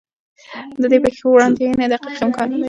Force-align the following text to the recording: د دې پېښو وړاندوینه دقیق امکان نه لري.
د 0.81 0.83
دې 0.91 0.97
پېښو 1.03 1.27
وړاندوینه 1.31 1.85
دقیق 1.91 2.19
امکان 2.25 2.47
نه 2.51 2.55
لري. 2.55 2.59